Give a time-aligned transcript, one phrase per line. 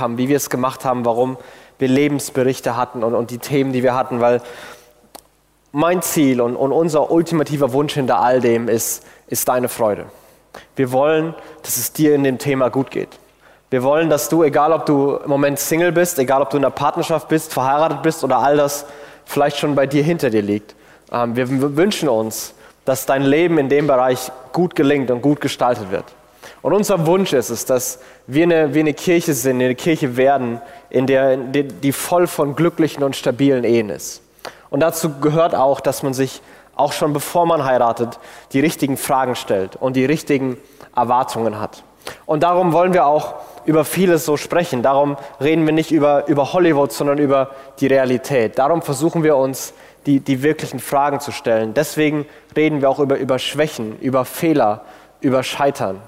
[0.00, 1.36] haben, wie wir es gemacht haben, warum
[1.78, 4.42] wir Lebensberichte hatten und, und die Themen, die wir hatten, weil
[5.72, 10.06] mein Ziel und, und unser ultimativer Wunsch hinter all dem ist, ist deine Freude.
[10.76, 13.18] Wir wollen, dass es dir in dem Thema gut geht.
[13.70, 16.64] Wir wollen, dass du, egal ob du im Moment Single bist, egal ob du in
[16.64, 18.84] einer Partnerschaft bist, verheiratet bist oder all das
[19.24, 20.74] vielleicht schon bei dir hinter dir liegt,
[21.12, 22.54] ähm, wir wünschen uns,
[22.84, 26.04] dass dein Leben in dem Bereich gut gelingt und gut gestaltet wird.
[26.62, 30.60] Und unser Wunsch ist es, dass wir eine, wir eine Kirche sind, eine Kirche werden,
[30.88, 34.22] in der, die voll von glücklichen und stabilen Ehen ist.
[34.70, 36.42] Und dazu gehört auch, dass man sich
[36.76, 38.18] auch schon bevor man heiratet,
[38.52, 40.56] die richtigen Fragen stellt und die richtigen
[40.94, 41.82] Erwartungen hat.
[42.26, 43.34] Und darum wollen wir auch
[43.66, 44.82] über vieles so sprechen.
[44.82, 47.50] Darum reden wir nicht über, über Hollywood, sondern über
[47.80, 48.58] die Realität.
[48.58, 49.74] Darum versuchen wir uns,
[50.06, 51.74] die, die wirklichen Fragen zu stellen.
[51.74, 52.26] Deswegen
[52.56, 54.82] reden wir auch über, über Schwächen, über Fehler,
[55.20, 56.00] über Scheitern.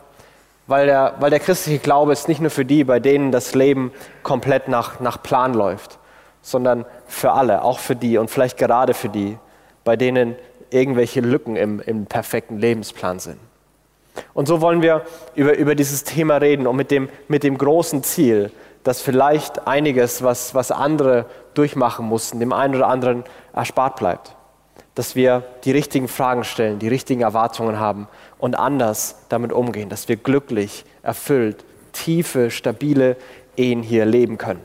[0.67, 3.93] Weil der, weil der christliche Glaube ist nicht nur für die, bei denen das Leben
[4.23, 5.99] komplett nach, nach Plan läuft,
[6.41, 9.39] sondern für alle, auch für die und vielleicht gerade für die,
[9.85, 10.37] bei denen
[10.71, 13.39] irgendwelche Lücken im, im perfekten Lebensplan sind.
[14.35, 15.03] Und so wollen wir
[15.35, 18.51] über, über dieses Thema reden und mit dem, mit dem großen Ziel,
[18.85, 24.37] dass vielleicht einiges, was, was andere durchmachen mussten, dem einen oder anderen erspart bleibt.
[24.95, 28.09] Dass wir die richtigen Fragen stellen, die richtigen Erwartungen haben
[28.43, 33.17] und anders damit umgehen, dass wir glücklich, erfüllt, tiefe, stabile
[33.57, 34.59] Ehen hier leben können.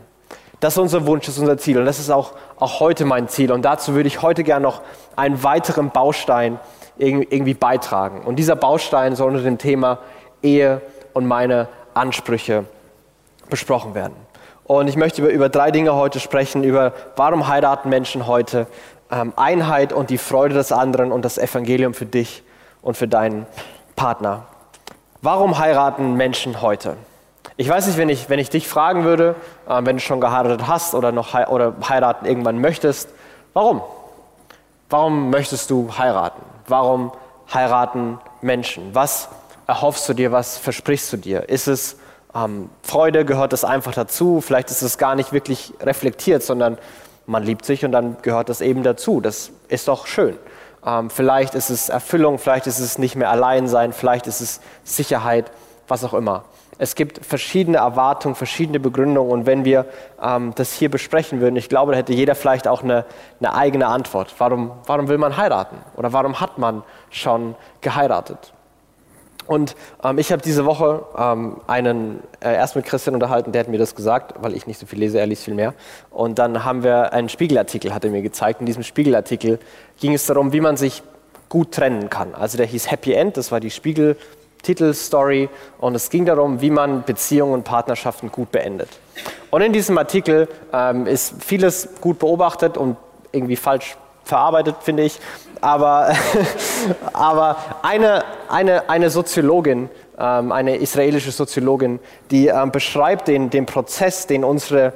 [0.60, 3.28] Das ist unser Wunsch, das ist unser Ziel und das ist auch, auch heute mein
[3.28, 3.52] Ziel.
[3.52, 4.82] Und dazu würde ich heute gerne noch
[5.16, 6.60] einen weiteren Baustein
[6.98, 8.24] irgendwie beitragen.
[8.26, 10.00] Und dieser Baustein soll unter dem Thema
[10.42, 10.82] Ehe
[11.14, 12.66] und meine Ansprüche
[13.48, 14.16] besprochen werden.
[14.64, 18.66] Und ich möchte über, über drei Dinge heute sprechen, über warum heiraten Menschen heute,
[19.12, 22.42] ähm, Einheit und die Freude des anderen und das Evangelium für dich
[22.88, 23.46] und für deinen
[23.98, 24.44] Partner.
[25.22, 26.96] Warum heiraten Menschen heute?
[27.58, 29.36] Ich weiß nicht, wenn ich, wenn ich dich fragen würde,
[29.68, 33.10] äh, wenn du schon geheiratet hast oder noch he oder heiraten irgendwann möchtest,
[33.52, 33.82] warum?
[34.90, 36.42] Warum möchtest du heiraten?
[36.68, 37.12] Warum
[37.54, 38.96] heiraten Menschen?
[38.96, 39.28] Was
[39.68, 40.32] erhoffst du dir?
[40.32, 41.50] Was versprichst du dir?
[41.50, 41.98] Ist es
[42.34, 43.26] ähm, Freude?
[43.26, 44.40] Gehört das einfach dazu?
[44.40, 46.78] Vielleicht ist es gar nicht wirklich reflektiert, sondern
[47.26, 49.20] man liebt sich und dann gehört das eben dazu.
[49.20, 50.38] Das ist doch schön.
[50.88, 54.62] Ähm, vielleicht ist es Erfüllung, vielleicht ist es nicht mehr allein sein, vielleicht ist es
[54.86, 55.52] Sicherheit,
[55.90, 56.46] was auch immer.
[56.80, 59.86] Es gibt verschiedene Erwartungen, verschiedene Begründungen und wenn wir
[60.22, 63.04] ähm, das hier besprechen würden, ich glaube, da hätte jeder vielleicht auch eine,
[63.40, 64.34] eine eigene Antwort.
[64.38, 65.78] Warum, warum will man heiraten?
[65.98, 68.54] Oder warum hat man schon geheiratet?
[69.48, 73.70] Und ähm, ich habe diese Woche ähm, einen äh, erst mit Christian unterhalten, der hat
[73.70, 75.74] mir das gesagt, weil ich nicht so viel lese, er liest viel mehr.
[76.12, 78.60] Und dann haben wir einen Spiegelartikel, hat er mir gezeigt.
[78.60, 79.60] In diesem Spiegelartikel
[80.00, 81.04] ging es darum, wie man sich
[81.50, 82.36] gut trennen kann.
[82.36, 84.18] Also der hieß Happy End, das war die Spiegel
[84.64, 85.50] Titelstory
[85.80, 88.90] und es ging darum, wie man Beziehungen und Partnerschaften gut beendet.
[89.50, 92.98] Und in diesem Artikel ähm, ist vieles gut beobachtet und
[93.32, 95.20] irgendwie falsch verarbeitet, finde ich.
[95.62, 96.14] Aber,
[97.14, 102.00] aber eine, eine, eine Soziologin, ähm, eine israelische Soziologin,
[102.30, 104.94] die ähm, beschreibt den, den Prozess, den unsere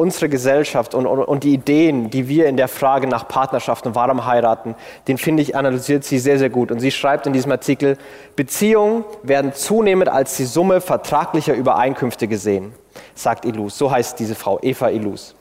[0.00, 3.94] unsere Gesellschaft und, und, und, die Ideen, die wir in der Frage nach Partnerschaft und
[3.94, 4.74] warum heiraten,
[5.06, 6.72] den finde ich, analysiert sie sehr, sehr gut.
[6.72, 7.98] Und sie schreibt in diesem Artikel,
[8.34, 12.72] Beziehungen werden zunehmend als die Summe vertraglicher Übereinkünfte gesehen,
[13.14, 13.76] sagt Ilus.
[13.76, 15.34] So heißt diese Frau, Eva Ilus.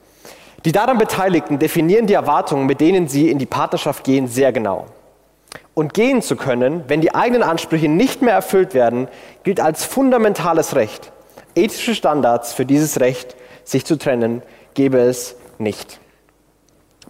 [0.65, 4.87] Die daran Beteiligten definieren die Erwartungen, mit denen sie in die Partnerschaft gehen, sehr genau.
[5.73, 9.07] Und gehen zu können, wenn die eigenen Ansprüche nicht mehr erfüllt werden,
[9.43, 11.13] gilt als fundamentales Recht.
[11.55, 13.37] Ethische Standards für dieses Recht
[13.69, 14.41] sich zu trennen,
[14.73, 15.99] gäbe es nicht.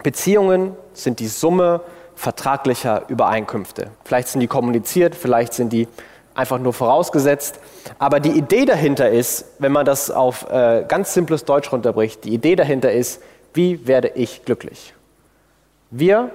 [0.03, 1.81] Beziehungen sind die Summe
[2.15, 3.91] vertraglicher Übereinkünfte.
[4.03, 5.87] Vielleicht sind die kommuniziert, vielleicht sind die
[6.35, 7.59] einfach nur vorausgesetzt.
[7.97, 12.33] Aber die Idee dahinter ist, wenn man das auf äh, ganz simples Deutsch runterbricht, die
[12.33, 13.21] Idee dahinter ist,
[13.53, 14.93] wie werde ich glücklich?
[15.91, 16.31] Wir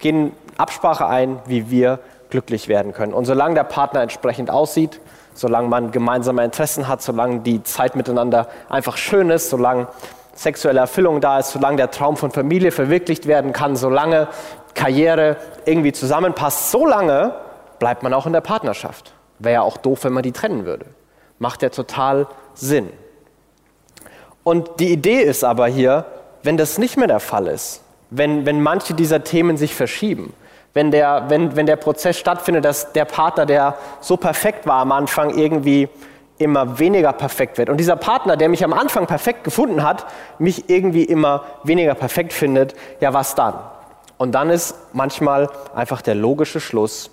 [0.00, 3.12] gehen Absprache ein, wie wir glücklich werden können.
[3.12, 5.00] Und solange der Partner entsprechend aussieht,
[5.34, 9.88] solange man gemeinsame Interessen hat, solange die Zeit miteinander einfach schön ist, solange
[10.34, 14.28] sexuelle Erfüllung da ist, solange der Traum von Familie verwirklicht werden kann, solange
[14.74, 17.34] Karriere irgendwie zusammenpasst, solange
[17.78, 19.12] bleibt man auch in der Partnerschaft.
[19.38, 20.86] Wäre ja auch doof, wenn man die trennen würde.
[21.38, 22.90] Macht ja total Sinn.
[24.44, 26.06] Und die Idee ist aber hier,
[26.42, 30.32] wenn das nicht mehr der Fall ist, wenn, wenn manche dieser Themen sich verschieben,
[30.74, 34.92] wenn der, wenn, wenn der Prozess stattfindet, dass der Partner, der so perfekt war am
[34.92, 35.88] Anfang, irgendwie
[36.38, 37.68] immer weniger perfekt wird.
[37.68, 40.06] Und dieser Partner, der mich am Anfang perfekt gefunden hat,
[40.38, 43.54] mich irgendwie immer weniger perfekt findet, ja was dann?
[44.16, 47.10] Und dann ist manchmal einfach der logische Schluss,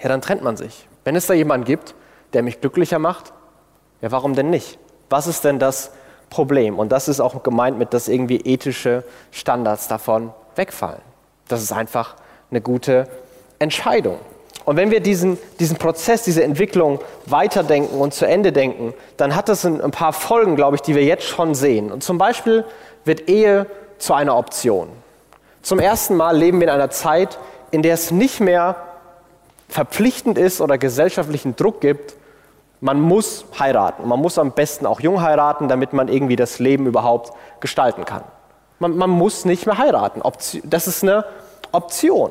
[0.00, 0.86] ja dann trennt man sich.
[1.04, 1.94] Wenn es da jemanden gibt,
[2.32, 3.32] der mich glücklicher macht,
[4.02, 4.78] ja warum denn nicht?
[5.08, 5.90] Was ist denn das
[6.30, 6.78] Problem.
[6.78, 11.00] Und das ist auch gemeint mit, dass irgendwie ethische Standards davon wegfallen.
[11.48, 12.16] Das ist einfach
[12.50, 13.08] eine gute
[13.58, 14.18] Entscheidung.
[14.64, 19.48] Und wenn wir diesen, diesen Prozess, diese Entwicklung weiterdenken und zu Ende denken, dann hat
[19.48, 21.90] das ein, ein paar Folgen, glaube ich, die wir jetzt schon sehen.
[21.90, 22.64] Und zum Beispiel
[23.04, 23.66] wird Ehe
[23.96, 24.88] zu einer Option.
[25.62, 27.38] Zum ersten Mal leben wir in einer Zeit,
[27.70, 28.76] in der es nicht mehr
[29.68, 32.14] verpflichtend ist oder gesellschaftlichen Druck gibt,
[32.80, 34.06] man muss heiraten.
[34.06, 38.22] Man muss am besten auch jung heiraten, damit man irgendwie das Leben überhaupt gestalten kann.
[38.78, 40.22] Man, man muss nicht mehr heiraten.
[40.64, 41.24] Das ist eine
[41.72, 42.30] Option.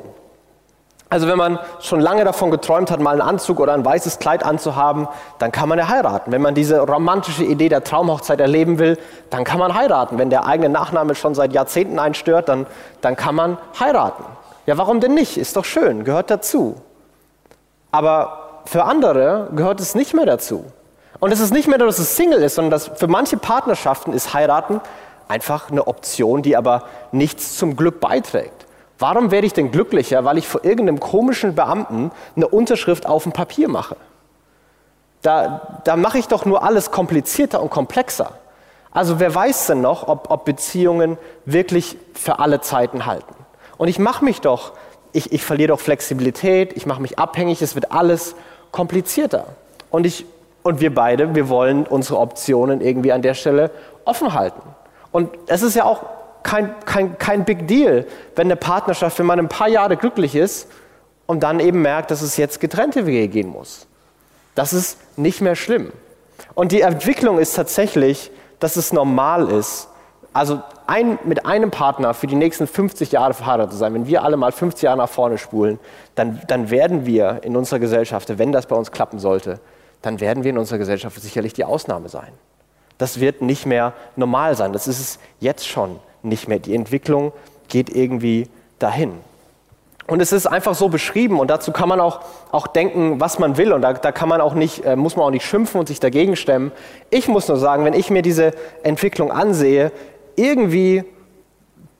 [1.10, 4.44] Also wenn man schon lange davon geträumt hat, mal einen Anzug oder ein weißes Kleid
[4.44, 5.08] anzuhaben,
[5.38, 6.32] dann kann man ja heiraten.
[6.32, 8.98] Wenn man diese romantische Idee der Traumhochzeit erleben will,
[9.30, 10.18] dann kann man heiraten.
[10.18, 12.66] Wenn der eigene Nachname schon seit Jahrzehnten einstört, dann,
[13.00, 14.24] dann kann man heiraten.
[14.66, 15.38] Ja, warum denn nicht?
[15.38, 16.74] Ist doch schön, gehört dazu.
[17.90, 20.66] Aber für andere gehört es nicht mehr dazu.
[21.20, 24.34] Und es ist nicht mehr, dass es Single ist, sondern dass für manche Partnerschaften ist
[24.34, 24.82] heiraten
[25.26, 28.57] einfach eine Option, die aber nichts zum Glück beiträgt.
[28.98, 33.32] Warum werde ich denn glücklicher, weil ich vor irgendeinem komischen Beamten eine Unterschrift auf dem
[33.32, 33.96] Papier mache?
[35.22, 38.32] Da, da mache ich doch nur alles komplizierter und komplexer.
[38.90, 43.34] Also wer weiß denn noch, ob, ob Beziehungen wirklich für alle Zeiten halten?
[43.76, 44.72] Und ich mache mich doch,
[45.12, 48.34] ich, ich verliere doch Flexibilität, ich mache mich abhängig, es wird alles
[48.72, 49.46] komplizierter.
[49.90, 50.26] Und, ich,
[50.64, 53.70] und wir beide, wir wollen unsere Optionen irgendwie an der Stelle
[54.04, 54.62] offen halten.
[55.12, 56.04] Und es ist ja auch
[56.42, 58.06] kein, kein, kein Big Deal,
[58.36, 60.68] wenn eine Partnerschaft, wenn man ein paar Jahre glücklich ist
[61.26, 63.86] und dann eben merkt, dass es jetzt getrennte Wege gehen muss.
[64.54, 65.92] Das ist nicht mehr schlimm.
[66.54, 68.30] Und die Entwicklung ist tatsächlich,
[68.60, 69.88] dass es normal ist,
[70.32, 73.94] also ein, mit einem Partner für die nächsten 50 Jahre verheiratet zu sein.
[73.94, 75.78] Wenn wir alle mal 50 Jahre nach vorne spulen,
[76.14, 79.60] dann, dann werden wir in unserer Gesellschaft, wenn das bei uns klappen sollte,
[80.02, 82.32] dann werden wir in unserer Gesellschaft sicherlich die Ausnahme sein.
[82.98, 84.72] Das wird nicht mehr normal sein.
[84.72, 86.58] Das ist es jetzt schon nicht mehr.
[86.58, 87.32] Die Entwicklung
[87.68, 88.48] geht irgendwie
[88.78, 89.14] dahin.
[90.08, 92.20] Und es ist einfach so beschrieben und dazu kann man auch,
[92.50, 95.26] auch denken, was man will und da, da kann man auch nicht, äh, muss man
[95.26, 96.72] auch nicht schimpfen und sich dagegen stemmen.
[97.10, 99.92] Ich muss nur sagen, wenn ich mir diese Entwicklung ansehe,
[100.34, 101.04] irgendwie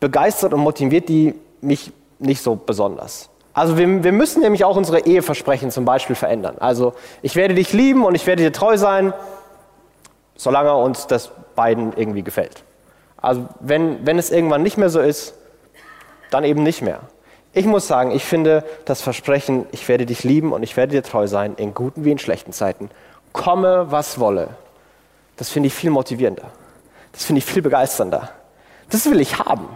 [0.01, 3.29] begeistert und motiviert die mich nicht so besonders.
[3.53, 6.57] Also wir, wir müssen nämlich auch unsere Eheversprechen zum Beispiel verändern.
[6.61, 9.13] Also ich werde dich lieben und ich werde dir treu sein,
[10.35, 12.65] solange uns das beiden irgendwie gefällt.
[13.21, 15.35] Also wenn, wenn es irgendwann nicht mehr so ist,
[16.31, 17.01] dann eben nicht mehr.
[17.53, 21.03] Ich muss sagen, ich finde das Versprechen, ich werde dich lieben und ich werde dir
[21.03, 22.91] treu sein, in guten wie in schlechten Zeiten,
[23.33, 24.51] komme was wolle,
[25.37, 26.51] das finde ich viel motivierender.
[27.13, 28.31] Das finde ich viel begeisternder.
[28.91, 29.69] Das will ich haben.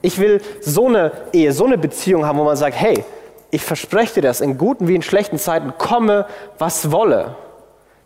[0.00, 3.04] Ich will so eine Ehe, so eine Beziehung haben, wo man sagt, hey,
[3.50, 6.26] ich verspreche dir das, in guten wie in schlechten Zeiten, komme
[6.58, 7.36] was wolle.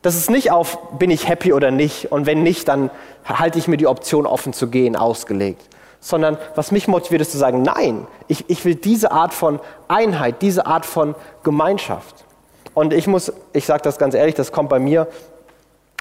[0.03, 2.91] Das ist nicht auf, bin ich happy oder nicht und wenn nicht, dann
[3.25, 5.63] halte ich mir die Option offen zu gehen, ausgelegt.
[6.01, 10.43] Sondern was mich motiviert, ist zu sagen, nein, ich, ich will diese Art von Einheit,
[10.43, 11.15] diese Art von
[11.45, 12.25] Gemeinschaft.
[12.75, 15.07] Und ich muss, ich sage das ganz ehrlich, das kommt bei mir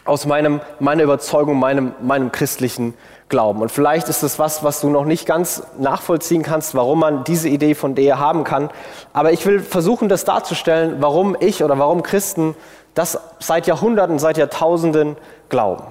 [0.04, 2.96] aus meinem, meiner Überzeugung, meinem, meinem christlichen
[3.30, 3.62] Glauben.
[3.62, 7.50] Und vielleicht ist es was, was du noch nicht ganz nachvollziehen kannst, warum man diese
[7.50, 8.72] Idee von der haben kann.
[9.14, 12.56] Aber ich will versuchen, das darzustellen, warum ich oder warum Christen
[12.94, 15.18] das seit Jahrhunderten, seit Jahrtausenden
[15.50, 15.84] glauben.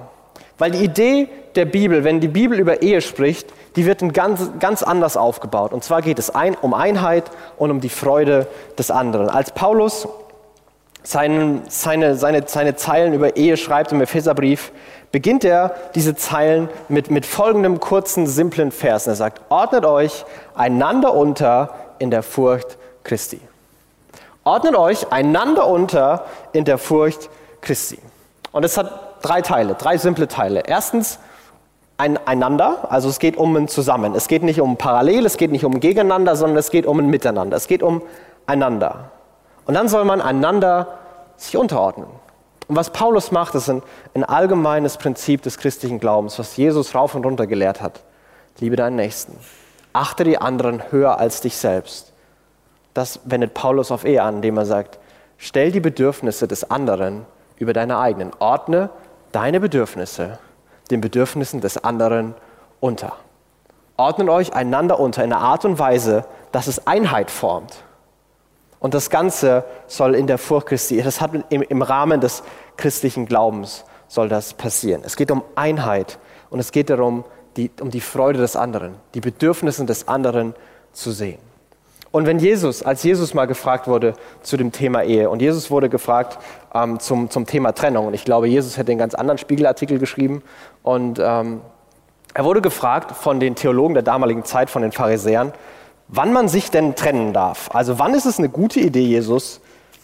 [0.57, 4.83] Weil die Idee der Bibel, wenn die Bibel über Ehe spricht, die wird ganz, ganz
[4.83, 5.73] anders aufgebaut.
[5.73, 8.47] Und zwar geht es ein, um Einheit und um die Freude
[8.77, 9.29] des anderen.
[9.29, 10.07] Als Paulus
[11.03, 14.71] seine, seine, seine, seine Zeilen über Ehe schreibt im Epheserbrief,
[15.11, 19.07] beginnt er diese Zeilen mit, mit folgendem kurzen, simplen Vers.
[19.07, 23.41] Er sagt, ordnet euch einander unter in der Furcht Christi.
[24.43, 27.29] Ordnet euch einander unter in der Furcht
[27.61, 27.99] Christi.
[28.51, 30.63] Und es hat drei Teile, drei simple Teile.
[30.65, 31.19] Erstens
[31.97, 34.15] ein einander, also es geht um ein Zusammen.
[34.15, 37.07] Es geht nicht um parallel, es geht nicht um gegeneinander, sondern es geht um ein
[37.07, 37.55] Miteinander.
[37.55, 38.01] Es geht um
[38.47, 39.11] einander.
[39.67, 40.97] Und dann soll man einander
[41.37, 42.07] sich unterordnen.
[42.67, 43.83] Und was Paulus macht, ist ein,
[44.15, 48.01] ein allgemeines Prinzip des christlichen Glaubens, was Jesus rauf und runter gelehrt hat.
[48.59, 49.37] Liebe deinen Nächsten.
[49.93, 52.10] Achte die anderen höher als dich selbst.
[52.93, 54.99] Das wendet Paulus auf Ehe an, indem er sagt,
[55.37, 57.25] stell die Bedürfnisse des anderen
[57.57, 58.31] über deine eigenen.
[58.39, 58.89] Ordne
[59.31, 60.39] deine Bedürfnisse
[60.89, 62.35] den Bedürfnissen des anderen
[62.79, 63.13] unter.
[63.97, 67.83] Ordnet euch einander unter in einer Art und Weise, dass es Einheit formt.
[68.79, 72.43] Und das Ganze soll in der Furcht Christi, das hat im, im Rahmen des
[72.77, 75.03] christlichen Glaubens soll das passieren.
[75.05, 76.19] Es geht um Einheit
[76.49, 77.23] und es geht darum,
[77.55, 80.55] die, um die Freude des anderen, die Bedürfnisse des anderen
[80.91, 81.39] zu sehen.
[82.11, 85.89] Und wenn Jesus, als Jesus mal gefragt wurde zu dem Thema Ehe, und Jesus wurde
[85.89, 86.37] gefragt
[86.73, 90.43] ähm, zum, zum Thema Trennung, und ich glaube, Jesus hätte einen ganz anderen Spiegelartikel geschrieben,
[90.83, 91.61] und ähm,
[92.33, 95.53] er wurde gefragt von den Theologen der damaligen Zeit, von den Pharisäern,
[96.07, 97.69] wann man sich denn trennen darf.
[97.73, 99.61] Also wann ist es eine gute Idee, Jesus,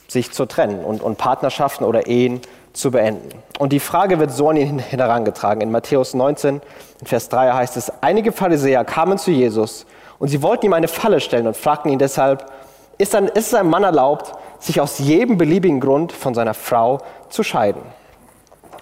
[0.08, 3.30] sich zu trennen und, und Partnerschaften oder Ehen zu beenden.
[3.60, 5.62] Und die Frage wird so an ihn herangetragen.
[5.62, 6.62] In Matthäus 19,
[7.02, 9.86] in Vers 3 heißt es, einige Pharisäer kamen zu Jesus
[10.20, 12.52] und sie wollten ihm eine Falle stellen und fragten ihn deshalb,
[12.98, 17.00] ist, ein, ist es einem Mann erlaubt, sich aus jedem beliebigen Grund von seiner Frau
[17.30, 17.82] zu scheiden?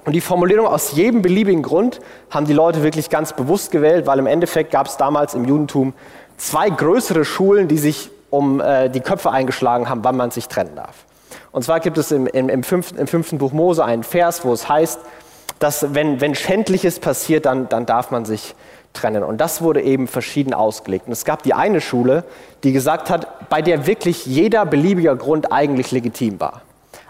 [0.05, 1.99] Und die Formulierung aus jedem beliebigen Grund
[2.29, 5.93] haben die Leute wirklich ganz bewusst gewählt, weil im Endeffekt gab es damals im Judentum
[6.37, 10.75] zwei größere Schulen, die sich um äh, die Köpfe eingeschlagen haben, wann man sich trennen
[10.75, 11.05] darf.
[11.51, 14.53] Und zwar gibt es im, im, im, fünften, im fünften Buch Mose einen Vers, wo
[14.53, 14.99] es heißt,
[15.59, 18.55] dass wenn, wenn Schändliches passiert, dann, dann darf man sich
[18.95, 19.23] trennen.
[19.23, 21.07] Und das wurde eben verschieden ausgelegt.
[21.07, 22.23] Und es gab die eine Schule,
[22.63, 26.61] die gesagt hat, bei der wirklich jeder beliebige Grund eigentlich legitim war.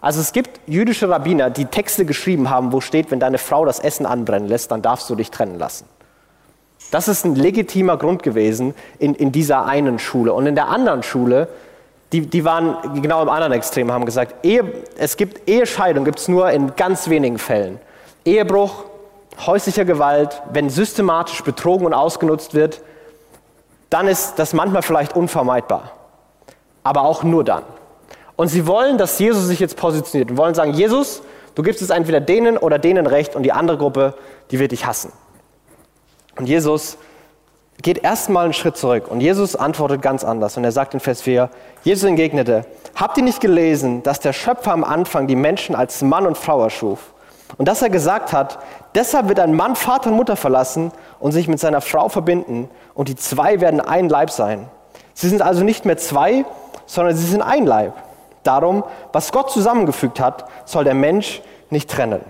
[0.02, 3.80] Also es gibt jüdische Rabbiner, die Texte geschrieben haben, wo steht, wenn deine Frau das
[3.80, 5.86] Essen anbrennen lässt, dann darfst du dich trennen lassen.
[6.92, 10.34] Das ist ein legitimer Grund gewesen in, in dieser einen Schule.
[10.34, 11.48] Und in der anderen Schule,
[12.12, 14.64] die, die waren genau im anderen Extrem, haben gesagt, Ehe,
[14.98, 17.80] es gibt Ehescheidung, gibt es nur in ganz wenigen Fällen.
[18.26, 18.86] Ehebruch,
[19.46, 22.82] häuslicher Gewalt, wenn systematisch betrogen und ausgenutzt wird,
[23.90, 25.92] dann ist das manchmal vielleicht unvermeidbar.
[26.84, 27.64] Aber auch nur dann.
[28.36, 31.22] Und sie wollen, dass Jesus sich jetzt positioniert und wollen sagen, Jesus,
[31.56, 34.14] du gibst es entweder denen oder denen recht und die andere Gruppe,
[34.52, 35.12] die wird dich hassen.
[36.38, 36.98] Und Jesus
[37.82, 41.22] geht erstmal einen Schritt zurück und Jesus antwortet ganz anders und er sagt in Vers
[41.22, 41.50] 4,
[41.84, 42.66] Jesus entgegnete,
[42.96, 46.64] habt ihr nicht gelesen, dass der Schöpfer am Anfang die Menschen als Mann und Frau
[46.64, 47.14] erschuf?
[47.58, 48.60] Und dass er gesagt hat,
[48.96, 53.08] deshalb wird ein Mann Vater und Mutter verlassen und sich mit seiner Frau verbinden und
[53.08, 54.68] die zwei werden ein Leib sein.
[55.14, 56.46] Sie sind also nicht mehr zwei,
[56.86, 57.94] sondern sie sind ein Leib.
[58.44, 62.22] Darum, was Gott zusammengefügt hat, soll der Mensch nicht trennen.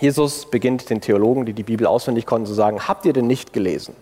[0.00, 3.52] Jesus beginnt den Theologen, die die Bibel auswendig konnten, zu sagen, habt ihr denn nicht
[3.52, 3.94] gelesen,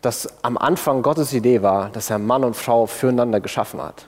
[0.00, 4.06] dass am Anfang Gottes Idee war, dass er Mann und Frau füreinander geschaffen hat?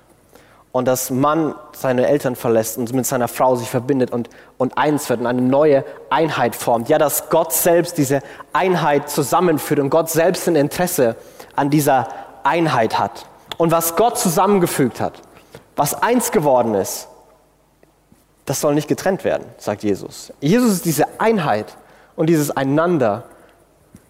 [0.72, 5.08] Und dass Mann seine Eltern verlässt und mit seiner Frau sich verbindet und, und eins
[5.08, 6.88] wird und eine neue Einheit formt.
[6.90, 8.20] Ja, dass Gott selbst diese
[8.52, 11.16] Einheit zusammenführt und Gott selbst ein Interesse
[11.54, 12.08] an dieser
[12.44, 13.26] Einheit hat.
[13.56, 15.22] Und was Gott zusammengefügt hat,
[15.76, 17.08] was eins geworden ist,
[18.44, 20.32] das soll nicht getrennt werden, sagt Jesus.
[20.40, 21.76] Jesus ist diese Einheit
[22.14, 23.24] und dieses Einander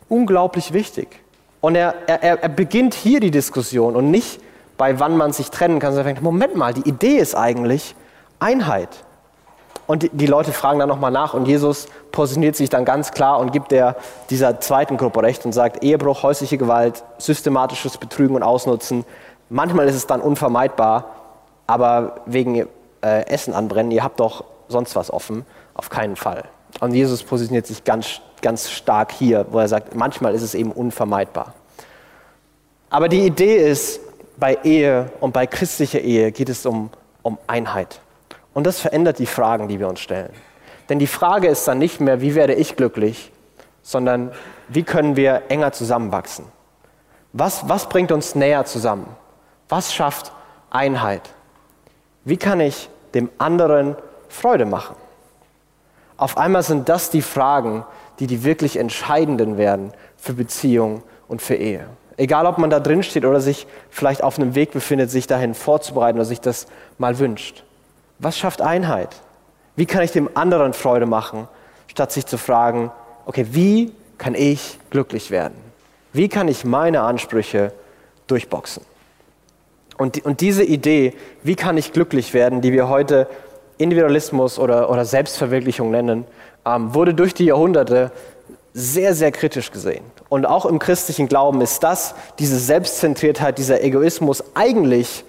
[0.09, 1.23] unglaublich wichtig.
[1.61, 4.41] Und er, er, er beginnt hier die Diskussion und nicht
[4.77, 7.95] bei wann man sich trennen kann, sondern er denkt, Moment mal, die Idee ist eigentlich
[8.39, 8.89] Einheit.
[9.87, 13.39] Und die, die Leute fragen dann nochmal nach und Jesus positioniert sich dann ganz klar
[13.39, 13.97] und gibt der,
[14.31, 19.05] dieser zweiten Gruppe Recht und sagt, Ehebruch, häusliche Gewalt, systematisches Betrügen und Ausnutzen.
[19.49, 21.11] Manchmal ist es dann unvermeidbar,
[21.69, 22.67] aber wegen
[23.03, 25.47] äh, Essen anbrennen, ihr habt doch sonst was offen.
[25.75, 26.45] Auf keinen Fall.
[26.81, 30.73] Und Jesus positioniert sich ganz, ganz stark hier, wo er sagt, manchmal ist es eben
[30.73, 31.55] unvermeidbar.
[32.91, 34.01] Aber die Idee ist,
[34.37, 36.91] bei Ehe und bei christlicher Ehe geht es um,
[37.23, 38.01] um Einheit.
[38.55, 40.33] Und das verändert die Fragen, die wir uns stellen.
[40.89, 43.33] Denn die Frage ist dann nicht mehr, wie werde ich glücklich,
[43.83, 44.33] sondern
[44.69, 46.47] wie können wir enger zusammenwachsen?
[47.33, 49.09] Was, was bringt uns näher zusammen?
[49.69, 50.33] Was schafft
[50.71, 51.23] Einheit?
[52.25, 53.97] Wie kann ich dem anderen
[54.29, 54.97] Freude machen?
[56.17, 57.85] Auf einmal sind das die Fragen,
[58.19, 61.87] die die wirklich entscheidenden werden für Beziehung und für Ehe.
[62.17, 65.55] Egal, ob man da drin steht oder sich vielleicht auf einem Weg befindet, sich dahin
[65.55, 66.67] vorzubereiten oder sich das
[66.99, 67.65] mal wünscht.
[68.19, 69.11] Was schafft Einheit?
[69.77, 71.49] Wie kann ich dem anderen Freude machen,
[71.89, 72.91] statt sich zu fragen,
[73.27, 75.55] okay, wie kann ich glücklich werden?
[76.15, 77.73] Wie kann ich meine Ansprüche
[78.27, 78.83] durchboxen?
[79.99, 83.29] Und, und diese Idee, wie kann ich glücklich werden, die wir heute
[83.77, 86.25] Individualismus oder, oder Selbstverwirklichung nennen,
[86.65, 88.11] ähm, wurde durch die Jahrhunderte
[88.73, 90.05] sehr, sehr kritisch gesehen.
[90.29, 95.25] Und auch im christlichen Glauben ist das, diese Selbstzentriertheit, dieser Egoismus eigentlich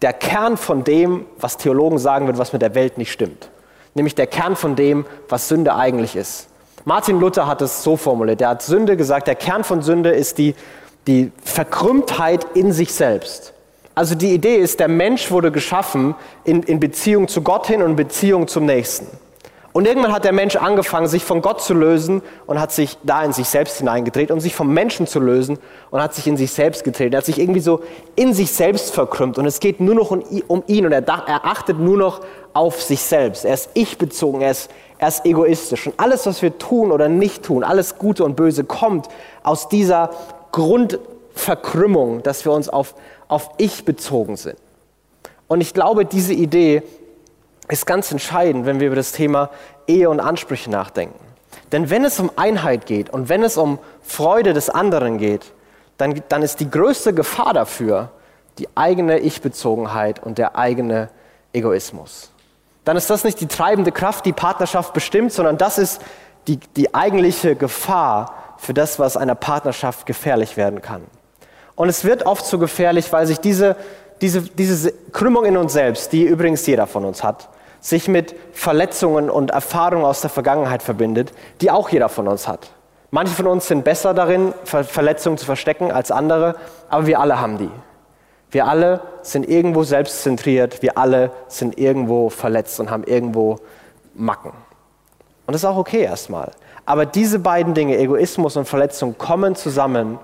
[0.00, 3.50] der Kern von dem, was Theologen sagen würden, was mit der Welt nicht stimmt.
[3.94, 6.48] Nämlich der Kern von dem, was Sünde eigentlich ist.
[6.84, 8.40] Martin Luther hat es so formuliert.
[8.40, 10.54] Er hat Sünde gesagt, der Kern von Sünde ist die,
[11.06, 13.52] die Verkrümmtheit in sich selbst.
[13.94, 16.14] Also die Idee ist, der Mensch wurde geschaffen
[16.44, 19.06] in, in Beziehung zu Gott hin und Beziehung zum Nächsten.
[19.72, 23.24] Und irgendwann hat der Mensch angefangen, sich von Gott zu lösen und hat sich da
[23.24, 25.58] in sich selbst hineingedreht und sich vom Menschen zu lösen
[25.90, 27.14] und hat sich in sich selbst gedreht.
[27.14, 27.80] Er hat sich irgendwie so
[28.14, 30.22] in sich selbst verkrümmt und es geht nur noch um,
[30.66, 32.20] ihn und er, er achtet nur noch
[32.52, 33.46] auf sich selbst.
[33.46, 35.86] Er ist ich-bezogen, er ist, er ist egoistisch.
[35.86, 39.08] Und alles, was wir tun oder nicht tun, alles Gute und Böse kommt
[39.42, 40.10] aus dieser
[40.52, 42.94] Grundverkrümmung, dass wir uns auf
[43.32, 44.58] auf ich bezogen sind.
[45.48, 46.82] Und ich glaube, diese Idee
[47.72, 49.50] ist ganz entscheidend, wenn wir über das Thema
[49.86, 51.18] Ehe und Ansprüche nachdenken.
[51.72, 55.52] Denn wenn es um Einheit geht und wenn es um Freude des anderen geht,
[55.96, 58.10] dann, dann ist die größte Gefahr dafür
[58.58, 61.08] die eigene Ich-Bezogenheit und der eigene
[61.54, 62.30] Egoismus.
[62.84, 66.02] Dann ist das nicht die treibende Kraft, die Partnerschaft bestimmt, sondern das ist
[66.48, 71.02] die, die eigentliche Gefahr für das, was einer Partnerschaft gefährlich werden kann.
[71.74, 73.76] Und es wird oft so gefährlich, weil sich diese,
[74.20, 77.48] diese, diese Krümmung in uns selbst, die übrigens jeder von uns hat,
[77.82, 82.70] sich mit Verletzungen und Erfahrungen aus der Vergangenheit verbindet, die auch jeder von uns hat.
[83.10, 86.54] Manche von uns sind besser darin, Verletzungen zu verstecken als andere,
[86.88, 87.70] aber wir alle haben die.
[88.50, 93.58] Wir alle sind irgendwo selbstzentriert, wir alle sind irgendwo verletzt und haben irgendwo
[94.14, 94.52] Macken.
[95.46, 96.52] Und das ist auch okay erstmal.
[96.86, 100.18] Aber diese beiden Dinge, Egoismus und Verletzung, kommen zusammen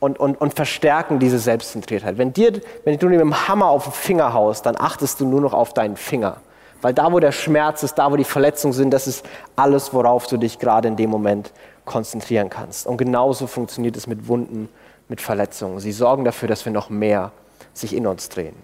[0.00, 2.18] und, und, und verstärken diese Selbstzentriertheit.
[2.18, 5.40] Wenn, dir, wenn du mit dem Hammer auf den Finger haust, dann achtest du nur
[5.40, 6.38] noch auf deinen Finger.
[6.80, 9.24] Weil da, wo der Schmerz ist, da, wo die Verletzungen sind, das ist
[9.56, 11.52] alles, worauf du dich gerade in dem Moment
[11.84, 12.86] konzentrieren kannst.
[12.86, 14.68] Und genauso funktioniert es mit Wunden,
[15.08, 15.80] mit Verletzungen.
[15.80, 17.32] Sie sorgen dafür, dass wir noch mehr
[17.72, 18.54] sich in uns drehen.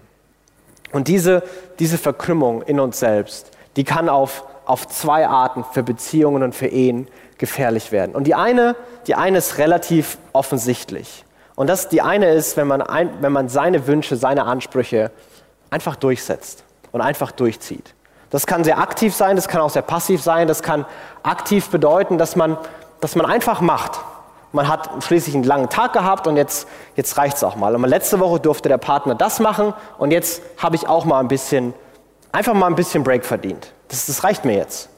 [0.92, 1.42] Und diese,
[1.78, 6.68] diese Verkrümmung in uns selbst, die kann auf, auf zwei Arten für Beziehungen und für
[6.68, 8.14] Ehen gefährlich werden.
[8.14, 11.24] Und die eine, die eine ist relativ offensichtlich.
[11.56, 15.10] Und das, die eine ist, wenn man, ein, wenn man seine Wünsche, seine Ansprüche
[15.70, 17.93] einfach durchsetzt und einfach durchzieht.
[18.34, 20.48] Das kann sehr aktiv sein, das kann auch sehr passiv sein.
[20.48, 20.86] Das kann
[21.22, 22.58] aktiv bedeuten, dass man,
[23.00, 24.00] dass man einfach macht.
[24.50, 27.76] Man hat schließlich einen langen Tag gehabt und jetzt, jetzt reicht es auch mal.
[27.76, 31.28] Und letzte Woche durfte der Partner das machen und jetzt habe ich auch mal ein
[31.28, 31.74] bisschen,
[32.32, 33.72] einfach mal ein bisschen Break verdient.
[33.86, 34.88] Das, das reicht mir jetzt.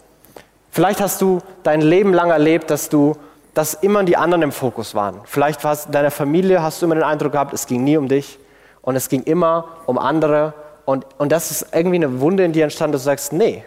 [0.71, 3.17] Vielleicht hast du dein Leben lang erlebt, dass du,
[3.53, 5.21] dass immer die anderen im Fokus waren.
[5.25, 7.99] Vielleicht war es in deiner Familie, hast du immer den Eindruck gehabt, es ging nie
[7.99, 8.39] um dich
[8.81, 10.55] und es ging immer um andere
[10.87, 13.65] und, und das ist irgendwie eine Wunde in dir entstanden, dass du sagst, nee,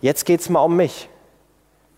[0.00, 1.08] jetzt geht es mal um mich.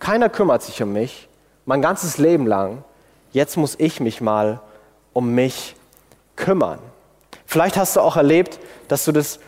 [0.01, 1.29] Keiner kümmert sich um mich,
[1.65, 2.85] mein ganzes Leben lang.
[3.31, 4.61] Jetzt muss ich mich mal
[5.13, 5.77] um mich
[6.35, 6.81] kümmern.
[7.47, 9.39] Vielleicht hast du auch erlebt, dass du das,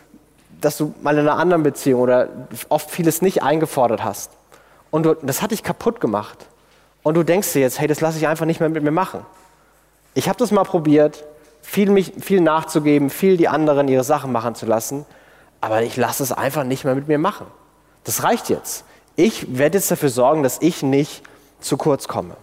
[0.61, 2.29] dass du mal in einer anderen Beziehung oder
[2.69, 4.31] oft vieles nicht eingefordert hast.
[4.91, 6.47] Und du, das hat dich kaputt gemacht.
[7.03, 9.25] Und du denkst dir jetzt, hey, das lasse ich einfach nicht mehr mit mir machen.
[10.13, 11.25] Ich habe das mal probiert,
[11.65, 15.05] viel, mich, viel nachzugeben, viel die anderen ihre Sachen machen zu lassen,
[15.61, 17.47] aber ich lasse es einfach nicht mehr mit mir machen.
[18.03, 18.85] Das reicht jetzt.
[19.15, 21.23] Ich werde jetzt dafür sorgen, dass ich nicht
[21.59, 22.35] zu kurz komme.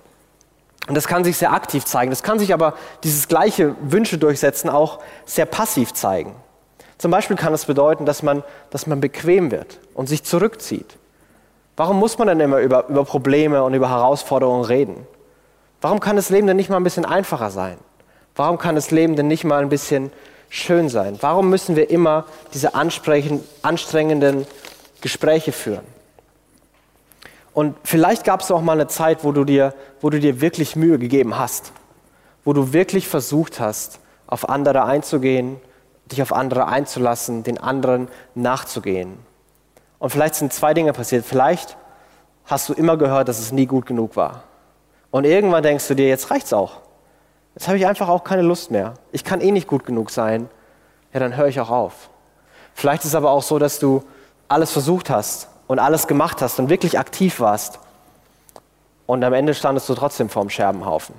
[0.89, 2.11] Und das kann sich sehr aktiv zeigen.
[2.11, 6.35] Das kann sich aber, dieses gleiche Wünsche durchsetzen, auch sehr passiv zeigen.
[6.99, 10.99] Zum Beispiel kann es bedeuten, dass man, dass man bequem wird und sich zurückzieht.
[11.77, 15.07] Warum muss man denn immer über, über Probleme und über Herausforderungen reden?
[15.81, 17.79] Warum kann das Leben denn nicht mal ein bisschen einfacher sein?
[18.35, 20.11] Warum kann das Leben denn nicht mal ein bisschen
[20.49, 21.19] schön sein?
[21.21, 24.47] Warum müssen wir immer diese anstrengenden
[25.01, 25.85] Gespräche führen?
[27.55, 30.75] Und vielleicht gab es auch mal eine Zeit, wo du, dir, wo du dir wirklich
[30.75, 31.73] Mühe gegeben hast,
[32.45, 35.61] wo du wirklich versucht hast, auf andere einzugehen,
[36.11, 39.19] dich auf andere einzulassen, den anderen nachzugehen.
[39.99, 41.25] Und vielleicht sind zwei Dinge passiert.
[41.27, 41.77] Vielleicht
[42.47, 44.45] hast du immer gehört, dass es nie gut genug war.
[45.11, 46.81] Und irgendwann denkst du dir, jetzt reicht's auch.
[47.55, 48.95] Jetzt habe ich einfach auch keine Lust mehr.
[49.13, 50.49] Ich kann eh nicht gut genug sein.
[51.13, 52.11] Ja, dann höre ich auch auf.
[52.75, 54.03] Vielleicht ist es aber auch so, dass du
[54.49, 57.79] alles versucht hast und alles gemacht hast und wirklich aktiv warst.
[59.07, 61.15] Und am Ende standest du trotzdem vorm Scherbenhaufen.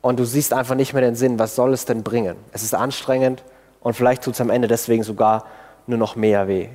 [0.00, 2.36] Und du siehst einfach nicht mehr den Sinn, was soll es denn bringen?
[2.52, 3.42] Es ist anstrengend
[3.80, 5.44] und vielleicht tut es am Ende deswegen sogar
[5.86, 6.68] nur noch mehr weh.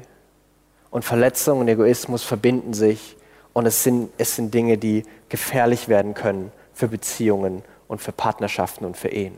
[0.90, 3.18] Und Verletzung und Egoismus verbinden sich
[3.54, 8.86] und es sind, es sind Dinge, die gefährlich werden können für Beziehungen und für Partnerschaften
[8.86, 9.38] und für Ehen.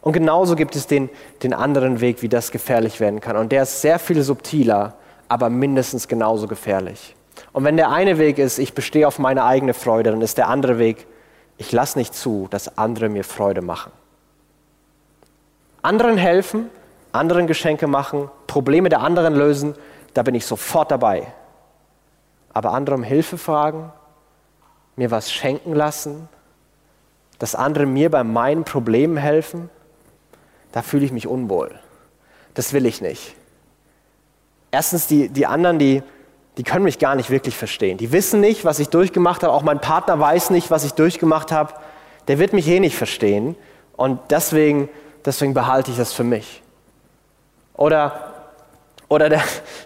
[0.00, 1.08] Und genauso gibt es den,
[1.42, 3.36] den anderen Weg, wie das gefährlich werden kann.
[3.36, 4.94] Und der ist sehr viel subtiler,
[5.28, 7.14] aber mindestens genauso gefährlich.
[7.52, 10.48] Und wenn der eine Weg ist, ich bestehe auf meine eigene Freude, dann ist der
[10.48, 11.06] andere Weg,
[11.56, 13.92] ich lasse nicht zu, dass andere mir Freude machen.
[15.82, 16.70] Anderen helfen,
[17.12, 19.74] anderen Geschenke machen, Probleme der anderen lösen,
[20.14, 21.26] da bin ich sofort dabei.
[22.52, 23.92] Aber anderem Hilfe fragen,
[24.96, 26.28] mir was schenken lassen,
[27.40, 29.70] dass andere mir bei meinen Problemen helfen,
[30.72, 31.74] da fühle ich mich unwohl.
[32.54, 33.34] Das will ich nicht.
[34.70, 36.02] Erstens, die, die anderen, die,
[36.58, 37.96] die können mich gar nicht wirklich verstehen.
[37.96, 39.54] Die wissen nicht, was ich durchgemacht habe.
[39.54, 41.72] Auch mein Partner weiß nicht, was ich durchgemacht habe.
[42.28, 43.56] Der wird mich eh nicht verstehen.
[43.96, 44.90] Und deswegen,
[45.24, 46.62] deswegen behalte ich das für mich.
[47.74, 48.34] Oder,
[49.08, 49.42] oder der,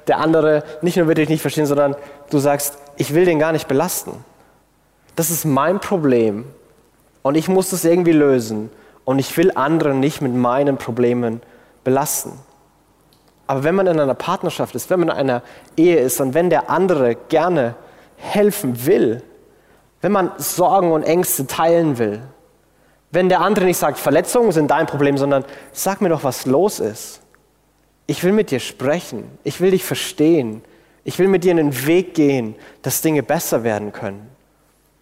[0.08, 1.94] der andere, nicht nur wird dich nicht verstehen, sondern
[2.30, 4.24] du sagst, ich will den gar nicht belasten.
[5.14, 6.46] Das ist mein Problem
[7.24, 8.70] und ich muss das irgendwie lösen.
[9.04, 11.42] und ich will andere nicht mit meinen Problemen
[11.82, 12.32] belasten.
[13.46, 15.42] Aber wenn man in einer Partnerschaft ist, wenn man in einer
[15.76, 17.74] Ehe ist und wenn der andere gerne
[18.16, 19.22] helfen will,
[20.00, 22.22] wenn man Sorgen und Ängste teilen will,
[23.10, 26.80] wenn der andere nicht sagt, Verletzungen sind dein Problem, sondern sag mir doch, was los
[26.80, 27.20] ist.
[28.06, 30.62] Ich will mit dir sprechen, ich will dich verstehen,
[31.04, 34.30] ich will mit dir einen Weg gehen, dass Dinge besser werden können.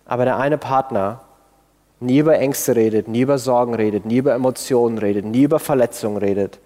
[0.04, 1.20] Aber der eine Partner
[2.02, 6.18] nie über Ängste redet, nie über Sorgen redet, nie über Emotionen redet, nie über Verletzungen
[6.18, 6.58] redet,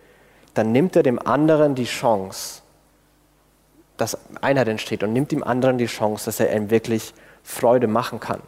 [0.55, 2.63] dann nimmt er dem anderen die Chance,
[3.97, 8.21] dass Einheit entsteht und nimmt dem anderen die Chance, dass er ihm wirklich Freude machen
[8.21, 8.41] kann.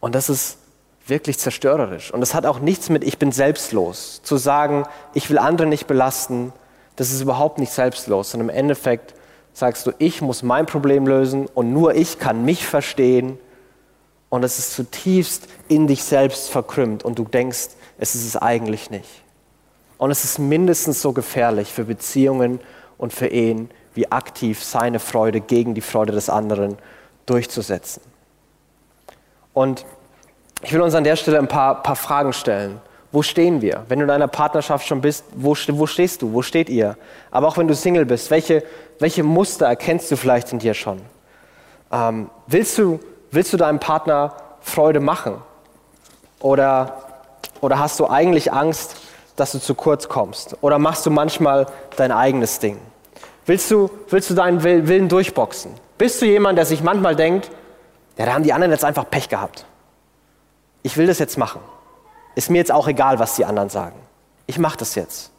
[0.00, 0.58] Und das ist
[1.06, 2.12] wirklich zerstörerisch.
[2.12, 4.20] Und das hat auch nichts mit ich bin selbstlos.
[4.22, 6.52] Zu sagen, ich will andere nicht belasten,
[6.96, 8.34] das ist überhaupt nicht selbstlos.
[8.34, 9.14] Und im Endeffekt
[9.52, 13.38] sagst du, ich muss mein Problem lösen und nur ich kann mich verstehen.
[14.32, 17.68] Und es ist zutiefst in dich selbst verkrümmt und du denkst,
[17.98, 19.22] es ist es eigentlich nicht.
[19.98, 22.58] Und es ist mindestens so gefährlich für Beziehungen
[22.96, 26.78] und für Ehen, wie aktiv seine Freude gegen die Freude des anderen
[27.26, 28.00] durchzusetzen.
[29.52, 29.84] Und
[30.62, 32.80] ich will uns an der Stelle ein paar, paar Fragen stellen.
[33.10, 33.84] Wo stehen wir?
[33.88, 36.32] Wenn du in einer Partnerschaft schon bist, wo, wo stehst du?
[36.32, 36.96] Wo steht ihr?
[37.30, 38.64] Aber auch wenn du Single bist, welche,
[38.98, 41.02] welche Muster erkennst du vielleicht in dir schon?
[41.92, 42.98] Ähm, willst, du,
[43.32, 45.42] willst du deinem Partner Freude machen?
[46.38, 47.02] Oder,
[47.60, 48.96] oder hast du eigentlich Angst,
[49.34, 50.56] dass du zu kurz kommst?
[50.60, 51.66] Oder machst du manchmal
[51.96, 52.78] dein eigenes Ding?
[53.46, 55.72] Willst du, willst du deinen Willen durchboxen?
[55.98, 57.50] Bist du jemand, der sich manchmal denkt,
[58.16, 59.64] ja, da haben die anderen jetzt einfach Pech gehabt.
[60.82, 61.60] Ich will das jetzt machen.
[62.34, 63.96] Ist mir jetzt auch egal, was die anderen sagen.
[64.46, 65.30] Ich mache das jetzt.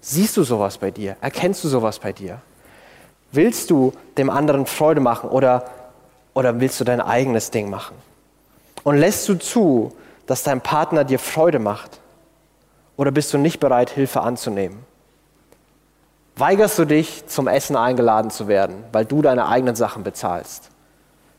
[0.00, 1.16] Siehst du sowas bei dir?
[1.20, 2.40] Erkennst du sowas bei dir?
[3.32, 5.64] Willst du dem anderen Freude machen oder,
[6.34, 7.96] oder willst du dein eigenes Ding machen?
[8.82, 9.92] Und lässt du zu,
[10.26, 12.00] dass dein Partner dir Freude macht?
[12.96, 14.78] Oder bist du nicht bereit, Hilfe anzunehmen?
[16.36, 20.70] Weigerst du dich, zum Essen eingeladen zu werden, weil du deine eigenen Sachen bezahlst?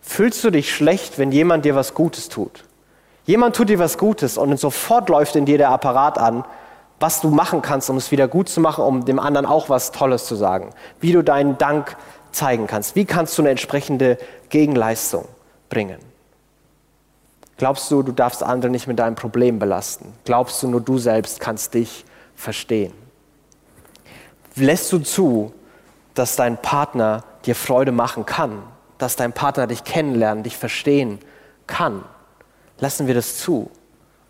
[0.01, 2.65] Fühlst du dich schlecht, wenn jemand dir was Gutes tut?
[3.25, 6.43] Jemand tut dir was Gutes und sofort läuft in dir der Apparat an,
[6.99, 9.91] was du machen kannst, um es wieder gut zu machen, um dem anderen auch was
[9.91, 10.71] Tolles zu sagen.
[10.99, 11.95] Wie du deinen Dank
[12.31, 12.95] zeigen kannst.
[12.95, 14.17] Wie kannst du eine entsprechende
[14.49, 15.27] Gegenleistung
[15.69, 15.99] bringen?
[17.57, 20.13] Glaubst du, du darfst andere nicht mit deinem Problem belasten?
[20.25, 22.93] Glaubst du, nur du selbst kannst dich verstehen?
[24.55, 25.53] Lässt du zu,
[26.13, 28.63] dass dein Partner dir Freude machen kann?
[28.97, 31.19] Dass dein Partner dich kennenlernen, dich verstehen
[31.67, 32.03] kann?
[32.79, 33.69] Lassen wir das zu?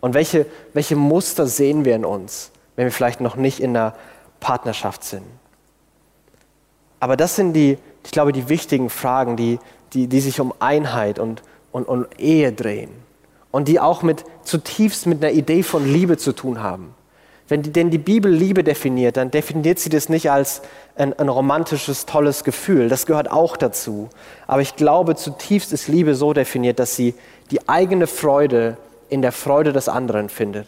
[0.00, 3.94] Und welche, welche Muster sehen wir in uns, wenn wir vielleicht noch nicht in einer
[4.40, 5.24] Partnerschaft sind?
[7.00, 9.58] Aber das sind die, ich glaube, die wichtigen Fragen, die,
[9.92, 12.90] die, die sich um Einheit und, und, und Ehe drehen
[13.50, 16.94] und die auch mit zutiefst mit einer Idee von Liebe zu tun haben.
[17.48, 20.62] Wenn die, denn die Bibel Liebe definiert, dann definiert sie das nicht als
[20.96, 22.88] ein, ein, romantisches, tolles Gefühl.
[22.88, 24.08] Das gehört auch dazu.
[24.46, 27.14] Aber ich glaube, zutiefst ist Liebe so definiert, dass sie
[27.50, 28.78] die eigene Freude
[29.10, 30.66] in der Freude des anderen findet.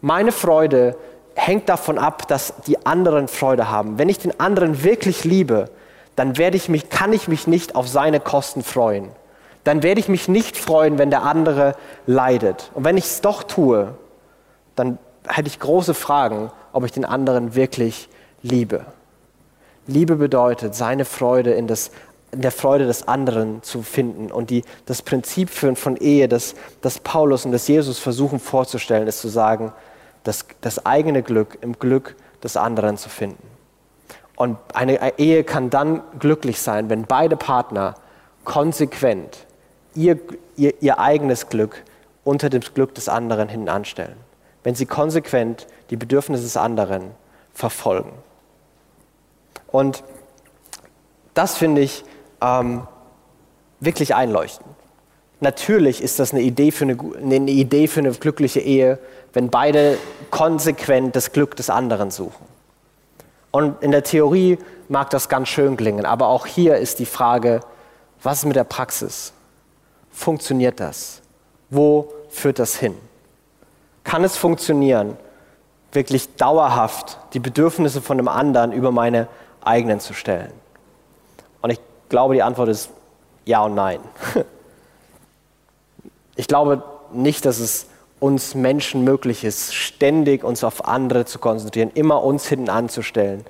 [0.00, 0.96] Meine Freude
[1.34, 3.98] hängt davon ab, dass die anderen Freude haben.
[3.98, 5.68] Wenn ich den anderen wirklich liebe,
[6.16, 9.10] dann werde ich mich, kann ich mich nicht auf seine Kosten freuen
[9.66, 11.74] dann werde ich mich nicht freuen, wenn der andere
[12.06, 12.70] leidet.
[12.74, 13.94] Und wenn ich es doch tue,
[14.76, 18.08] dann hätte ich große Fragen, ob ich den anderen wirklich
[18.42, 18.86] liebe.
[19.88, 21.90] Liebe bedeutet, seine Freude in, das,
[22.30, 24.30] in der Freude des anderen zu finden.
[24.30, 29.08] Und die, das Prinzip von, von Ehe, das, das Paulus und das Jesus versuchen vorzustellen,
[29.08, 29.72] ist zu sagen,
[30.22, 33.55] das, das eigene Glück im Glück des anderen zu finden.
[34.36, 37.94] Und eine Ehe kann dann glücklich sein, wenn beide Partner
[38.44, 39.46] konsequent
[39.94, 40.18] ihr,
[40.56, 41.82] ihr, ihr eigenes Glück
[42.22, 44.16] unter dem Glück des anderen hinten anstellen.
[44.62, 47.12] Wenn sie konsequent die Bedürfnisse des anderen
[47.54, 48.12] verfolgen.
[49.68, 50.04] Und
[51.34, 52.04] das finde ich
[52.40, 52.86] ähm,
[53.80, 54.68] wirklich einleuchtend.
[55.40, 58.98] Natürlich ist das eine Idee, für eine, eine Idee für eine glückliche Ehe,
[59.32, 59.98] wenn beide
[60.30, 62.55] konsequent das Glück des anderen suchen.
[63.56, 67.60] Und in der Theorie mag das ganz schön klingen, aber auch hier ist die Frage,
[68.22, 69.32] was ist mit der Praxis?
[70.16, 71.20] funktioniert das?
[71.68, 72.96] Wo führt das hin?
[74.02, 75.16] Kann es funktionieren,
[75.92, 79.28] wirklich dauerhaft die Bedürfnisse von einem anderen über meine
[79.62, 80.52] eigenen zu stellen?
[81.60, 82.90] Und ich glaube, die Antwort ist
[83.44, 84.00] ja und nein.
[86.38, 86.82] Ich glaube
[87.14, 87.86] nicht, dass es
[88.18, 93.44] uns Menschen möglich ist, ständig uns auf andere zu konzentrieren, immer uns hinten anzustellen.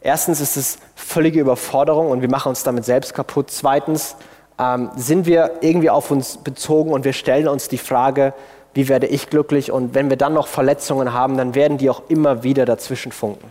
[0.00, 3.50] Erstens ist es völlige Überforderung und wir machen uns damit selbst kaputt.
[3.50, 4.16] Zweitens
[4.58, 8.34] ähm, sind wir irgendwie auf uns bezogen und wir stellen uns die Frage,
[8.74, 12.02] wie werde ich glücklich und wenn wir dann noch Verletzungen haben, dann werden die auch
[12.08, 13.48] immer wieder dazwischen funken.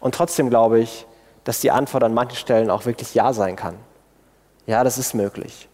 [0.00, 1.06] Und trotzdem glaube ich,
[1.44, 3.76] dass die Antwort an manchen Stellen auch wirklich Ja sein kann.
[4.66, 5.68] Ja, das ist möglich.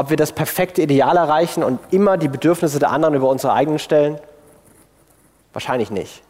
[0.00, 3.78] Ob wir das perfekte Ideal erreichen und immer die Bedürfnisse der anderen über unsere eigenen
[3.78, 4.18] stellen?
[5.52, 6.22] Wahrscheinlich nicht.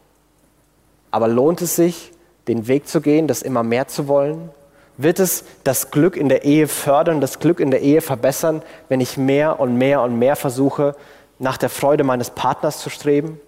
[1.12, 2.10] Aber lohnt es sich,
[2.48, 4.50] den Weg zu gehen, das immer mehr zu wollen?
[4.96, 9.00] Wird es das Glück in der Ehe fördern, das Glück in der Ehe verbessern, wenn
[9.00, 10.96] ich mehr und mehr und mehr versuche,
[11.38, 13.40] nach der Freude meines Partners zu streben?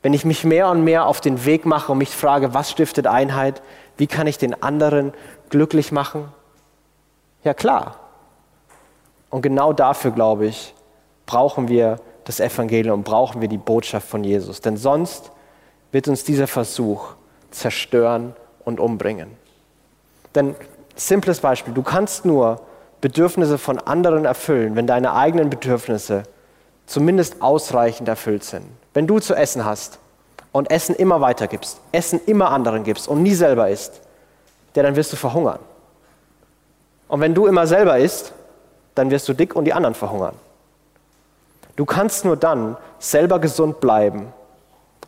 [0.00, 3.06] Wenn ich mich mehr und mehr auf den Weg mache und mich frage, was stiftet
[3.06, 3.60] Einheit?
[3.98, 5.12] Wie kann ich den anderen
[5.50, 6.28] glücklich machen?
[7.44, 8.09] Ja klar.
[9.30, 10.74] Und genau dafür, glaube ich,
[11.26, 14.60] brauchen wir das Evangelium, brauchen wir die Botschaft von Jesus.
[14.60, 15.30] Denn sonst
[15.92, 17.14] wird uns dieser Versuch
[17.50, 19.28] zerstören und umbringen.
[20.34, 20.54] Denn
[20.94, 22.60] simples Beispiel, du kannst nur
[23.00, 26.24] Bedürfnisse von anderen erfüllen, wenn deine eigenen Bedürfnisse
[26.86, 28.66] zumindest ausreichend erfüllt sind.
[28.92, 29.98] Wenn du zu essen hast
[30.52, 34.00] und Essen immer weitergibst, Essen immer anderen gibst und nie selber isst,
[34.74, 35.60] ja, dann wirst du verhungern.
[37.08, 38.32] Und wenn du immer selber isst,
[39.00, 40.34] dann wirst du dick und die anderen verhungern.
[41.76, 44.32] Du kannst nur dann selber gesund bleiben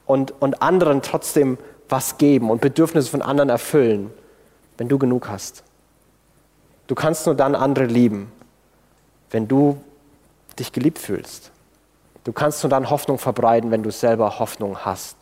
[0.07, 1.59] und, und anderen trotzdem
[1.91, 4.11] was geben und Bedürfnisse von anderen erfüllen,
[4.79, 5.63] wenn du genug hast.
[6.87, 8.33] Du kannst nur dann andere lieben,
[9.31, 9.79] wenn du
[10.59, 11.51] dich geliebt fühlst.
[12.25, 15.17] Du kannst nur dann Hoffnung verbreiten, wenn du selber Hoffnung hast.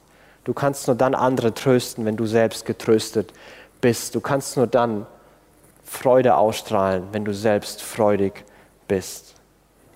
[0.45, 3.33] Du kannst nur dann andere trösten, wenn du selbst getröstet
[3.81, 4.15] bist.
[4.15, 5.07] Du kannst nur dann
[5.85, 8.45] Freude ausstrahlen, wenn du selbst freudig
[8.91, 9.37] bist.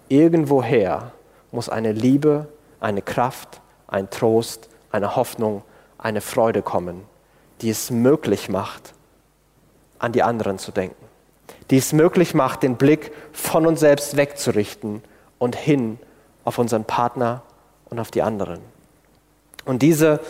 [0.08, 1.10] Irgendwoher
[1.50, 2.46] muss eine Liebe,
[2.78, 5.62] eine Kraft, ein Trost, eine Hoffnung,
[5.98, 7.02] eine Freude kommen,
[7.60, 8.94] die es möglich macht,
[9.98, 11.04] an die anderen zu denken,
[11.70, 15.02] die es möglich macht, den Blick von uns selbst wegzurichten
[15.38, 15.98] und hin
[16.44, 17.42] auf unseren Partner
[17.86, 18.60] und auf die anderen.
[19.64, 20.20] Und diese,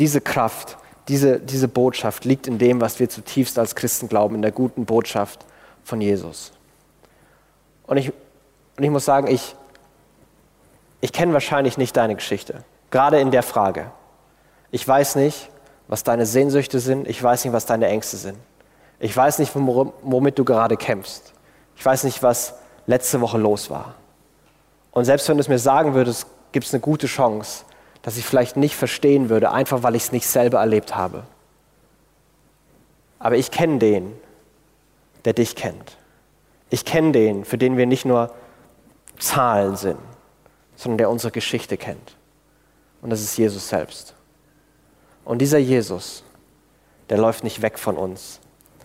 [0.00, 4.42] diese Kraft, diese, diese Botschaft liegt in dem, was wir zutiefst als Christen glauben, in
[4.42, 5.44] der guten Botschaft
[5.84, 6.50] von Jesus.
[7.86, 8.12] Und ich,
[8.76, 9.54] und ich muss sagen, ich,
[11.00, 13.90] ich kenne wahrscheinlich nicht deine Geschichte, gerade in der Frage.
[14.70, 15.48] Ich weiß nicht,
[15.88, 18.38] was deine Sehnsüchte sind, ich weiß nicht, was deine Ängste sind.
[18.98, 21.32] Ich weiß nicht, womit du gerade kämpfst.
[21.76, 22.54] Ich weiß nicht, was
[22.86, 23.94] letzte Woche los war.
[24.90, 27.64] Und selbst wenn du es mir sagen würdest, gibt es eine gute Chance,
[28.02, 31.24] dass ich vielleicht nicht verstehen würde, einfach weil ich es nicht selber erlebt habe.
[33.18, 34.12] Aber ich kenne den,
[35.24, 35.96] der dich kennt.
[36.70, 38.34] Ich kenne den, für den wir nicht nur
[39.18, 39.98] Zahlen sind,
[40.74, 42.16] sondern der unsere Geschichte kennt.
[43.02, 44.14] Und das ist Jesus selbst.
[45.24, 46.24] Und dieser Jesus,
[47.08, 48.40] der läuft nicht weg von uns,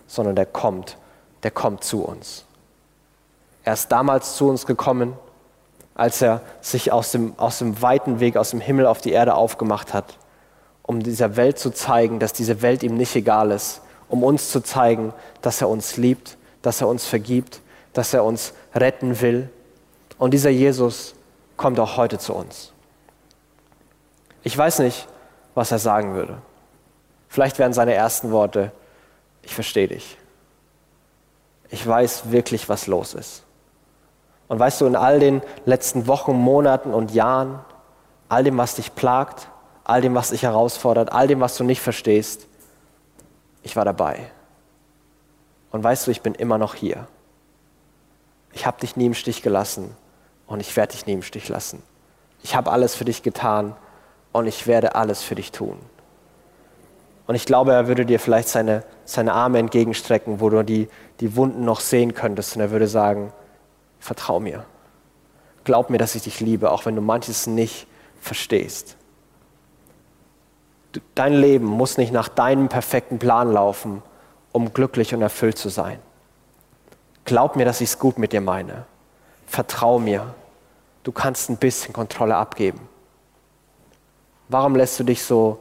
[0.06, 0.96] sondern der kommt,
[1.42, 2.44] der kommt zu uns.
[3.64, 5.14] Er ist damals zu uns gekommen,
[5.94, 9.34] als er sich aus dem, aus dem weiten Weg, aus dem Himmel auf die Erde
[9.34, 10.18] aufgemacht hat,
[10.82, 14.60] um dieser Welt zu zeigen, dass diese Welt ihm nicht egal ist, um uns zu
[14.60, 17.60] zeigen, dass er uns liebt, dass er uns vergibt,
[17.92, 19.50] dass er uns retten will.
[20.18, 21.14] Und dieser Jesus
[21.56, 22.72] kommt auch heute zu uns.
[24.42, 25.06] Ich weiß nicht,
[25.54, 26.38] was er sagen würde.
[27.28, 28.72] Vielleicht wären seine ersten Worte,
[29.42, 30.16] ich verstehe dich.
[31.70, 33.44] Ich weiß wirklich, was los ist.
[34.48, 37.60] Und weißt du, in all den letzten Wochen, Monaten und Jahren,
[38.28, 39.48] all dem, was dich plagt,
[39.84, 42.46] all dem, was dich herausfordert, all dem, was du nicht verstehst,
[43.62, 44.30] ich war dabei.
[45.70, 47.06] Und weißt du, ich bin immer noch hier
[48.52, 49.96] ich habe dich nie im Stich gelassen
[50.46, 51.82] und ich werde dich nie im Stich lassen.
[52.42, 53.76] Ich habe alles für dich getan
[54.32, 55.78] und ich werde alles für dich tun.
[57.26, 60.88] Und ich glaube, er würde dir vielleicht seine, seine Arme entgegenstrecken, wo du die,
[61.20, 62.56] die Wunden noch sehen könntest.
[62.56, 63.32] Und er würde sagen,
[64.00, 64.64] vertrau mir.
[65.64, 67.86] Glaub mir, dass ich dich liebe, auch wenn du manches nicht
[68.20, 68.96] verstehst.
[71.14, 74.02] Dein Leben muss nicht nach deinem perfekten Plan laufen,
[74.50, 76.00] um glücklich und erfüllt zu sein.
[77.24, 78.84] Glaub mir, dass ich es gut mit dir meine.
[79.46, 80.34] Vertrau mir.
[81.02, 82.88] Du kannst ein bisschen Kontrolle abgeben.
[84.48, 85.58] Warum lässt du dich so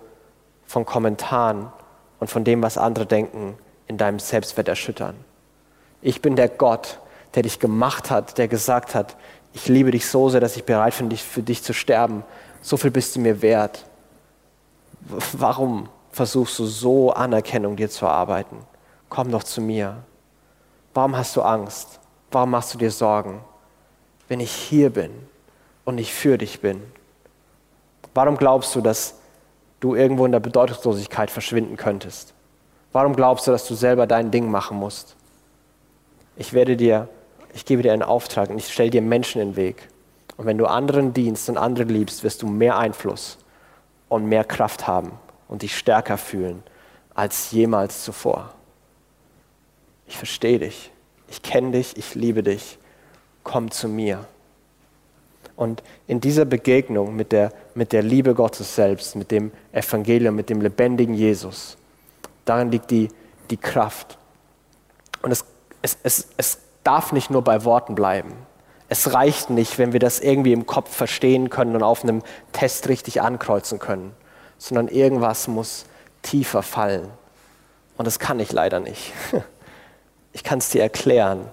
[0.65, 1.71] von Kommentaren
[2.19, 5.15] und von dem, was andere denken, in deinem Selbstwert erschüttern?
[6.01, 6.99] Ich bin der Gott,
[7.35, 9.15] der dich gemacht hat, der gesagt hat,
[9.53, 12.23] ich liebe dich so sehr, dass ich bereit bin, für dich zu sterben.
[12.61, 13.85] So viel bist du mir wert.
[15.33, 18.57] Warum versuchst du so Anerkennung dir zu erarbeiten?
[19.09, 20.03] Komm doch zu mir.
[20.93, 21.99] Warum hast du Angst?
[22.31, 23.41] Warum machst du dir Sorgen,
[24.27, 25.11] wenn ich hier bin
[25.85, 26.81] und ich für dich bin?
[28.13, 29.15] Warum glaubst du, dass
[29.79, 32.33] du irgendwo in der Bedeutungslosigkeit verschwinden könntest?
[32.91, 35.15] Warum glaubst du, dass du selber dein Ding machen musst?
[36.35, 37.07] Ich werde dir,
[37.53, 39.87] ich gebe dir einen Auftrag und ich stelle dir Menschen in den Weg.
[40.35, 43.37] Und wenn du anderen dienst und andere liebst, wirst du mehr Einfluss
[44.09, 45.11] und mehr Kraft haben
[45.47, 46.63] und dich stärker fühlen
[47.13, 48.53] als jemals zuvor.
[50.11, 50.91] Ich verstehe dich,
[51.29, 52.77] ich kenne dich, ich liebe dich,
[53.45, 54.25] komm zu mir.
[55.55, 60.49] Und in dieser Begegnung mit der, mit der Liebe Gottes selbst, mit dem Evangelium, mit
[60.49, 61.77] dem lebendigen Jesus,
[62.43, 63.07] darin liegt die,
[63.51, 64.17] die Kraft.
[65.21, 65.45] Und es,
[65.81, 68.33] es, es, es darf nicht nur bei Worten bleiben.
[68.89, 72.21] Es reicht nicht, wenn wir das irgendwie im Kopf verstehen können und auf einem
[72.51, 74.11] Test richtig ankreuzen können,
[74.57, 75.85] sondern irgendwas muss
[76.21, 77.07] tiefer fallen.
[77.95, 79.13] Und das kann ich leider nicht.
[80.33, 81.47] Ich kann es dir erklären,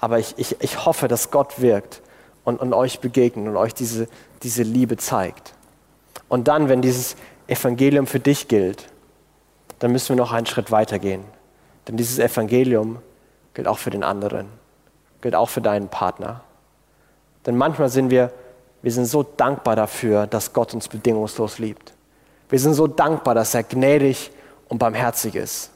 [0.00, 2.00] aber ich, ich, ich hoffe, dass Gott wirkt
[2.44, 4.08] und, und euch begegnet und euch diese,
[4.42, 5.54] diese Liebe zeigt.
[6.28, 7.16] Und dann, wenn dieses
[7.46, 8.86] Evangelium für dich gilt,
[9.80, 11.24] dann müssen wir noch einen Schritt weiter gehen.
[11.88, 12.98] Denn dieses Evangelium
[13.54, 14.46] gilt auch für den anderen,
[15.20, 16.42] gilt auch für deinen Partner.
[17.46, 18.32] Denn manchmal sind wir,
[18.82, 21.92] wir sind so dankbar dafür, dass Gott uns bedingungslos liebt.
[22.48, 24.30] Wir sind so dankbar, dass er gnädig
[24.68, 25.70] und barmherzig ist.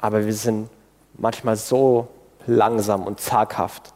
[0.00, 0.68] Aber wir sind
[1.22, 2.08] manchmal so
[2.46, 3.94] langsam und zaghaft,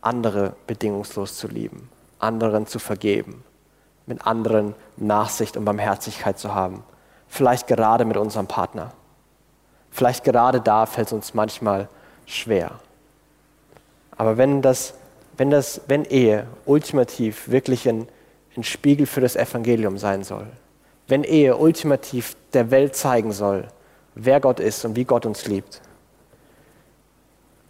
[0.00, 3.44] andere bedingungslos zu lieben, anderen zu vergeben,
[4.06, 6.82] mit anderen Nachsicht und Barmherzigkeit zu haben.
[7.28, 8.92] Vielleicht gerade mit unserem Partner.
[9.90, 11.88] Vielleicht gerade da fällt es uns manchmal
[12.24, 12.70] schwer.
[14.16, 14.94] Aber wenn das
[15.36, 18.08] wenn, das, wenn Ehe ultimativ wirklich ein,
[18.56, 20.46] ein Spiegel für das Evangelium sein soll,
[21.08, 23.68] wenn Ehe ultimativ der Welt zeigen soll,
[24.14, 25.80] wer Gott ist und wie Gott uns liebt,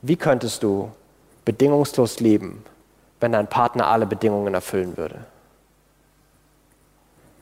[0.07, 0.92] wie könntest du
[1.45, 2.64] bedingungslos lieben,
[3.19, 5.25] wenn dein Partner alle Bedingungen erfüllen würde?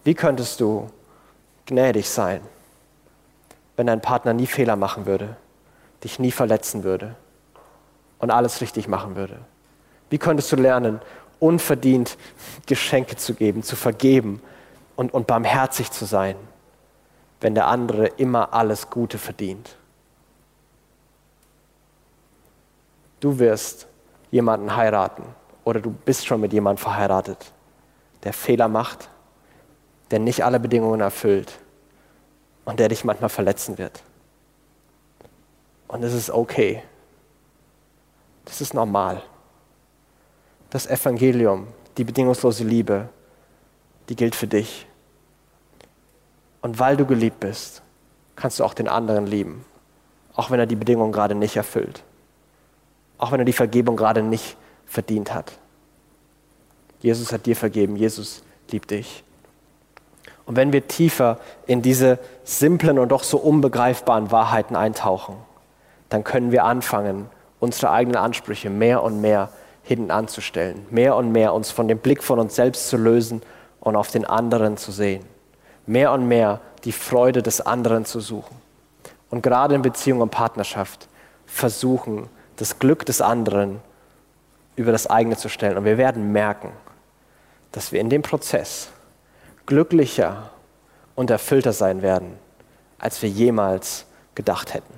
[0.02, 0.88] Wie könntest du
[1.66, 2.40] gnädig sein,
[3.76, 5.36] wenn dein Partner nie Fehler machen würde,
[6.04, 7.16] dich nie verletzen würde
[8.18, 9.36] und alles richtig machen würde?
[10.08, 11.00] Wie könntest du lernen,
[11.40, 12.16] unverdient
[12.66, 14.40] Geschenke zu geben, zu vergeben
[14.96, 16.36] und, und barmherzig zu sein,
[17.42, 19.76] wenn der andere immer alles Gute verdient?
[23.20, 23.86] Du wirst
[24.30, 25.24] jemanden heiraten
[25.64, 27.52] oder du bist schon mit jemandem verheiratet,
[28.22, 29.08] der Fehler macht,
[30.10, 31.58] der nicht alle Bedingungen erfüllt
[32.64, 34.02] und der dich manchmal verletzen wird.
[35.88, 36.82] Und es ist okay.
[38.44, 39.22] Das ist normal
[40.74, 43.08] das Evangelium, die bedingungslose Liebe,
[44.08, 44.88] die gilt für dich.
[46.62, 47.80] Und weil du geliebt bist,
[48.34, 49.64] kannst du auch den anderen lieben,
[50.34, 52.02] auch wenn er die Bedingungen gerade nicht erfüllt,
[53.18, 55.52] auch wenn er die Vergebung gerade nicht verdient hat.
[57.00, 59.24] Jesus hat dir vergeben, Jesus liebt dich.
[60.46, 65.36] Und wenn wir tiefer in diese simplen und doch so unbegreifbaren Wahrheiten eintauchen,
[66.08, 67.28] dann können wir anfangen,
[67.60, 69.48] unsere eigenen Ansprüche mehr und mehr
[69.82, 73.42] hinten anzustellen, mehr und mehr uns von dem Blick von uns selbst zu lösen
[73.80, 75.24] und auf den anderen zu sehen,
[75.86, 78.56] mehr und mehr die Freude des anderen zu suchen.
[79.30, 81.08] Und gerade in Beziehung und Partnerschaft
[81.46, 83.80] versuchen, das Glück des anderen
[84.76, 85.76] über das eigene zu stellen.
[85.76, 86.72] Und wir werden merken,
[87.72, 88.88] dass wir in dem Prozess
[89.66, 90.50] glücklicher
[91.14, 92.38] und erfüllter sein werden,
[92.98, 94.93] als wir jemals gedacht hätten.